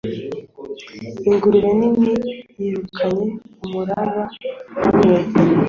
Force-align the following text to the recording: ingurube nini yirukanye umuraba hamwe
ingurube 1.27 1.69
nini 1.79 2.09
yirukanye 2.59 3.23
umuraba 3.63 4.23
hamwe 4.79 5.15